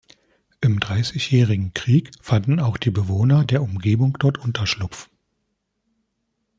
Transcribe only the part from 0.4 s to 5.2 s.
Im Dreißigjährigen Krieg fanden auch die Bewohner der Umgebung dort Unterschlupf.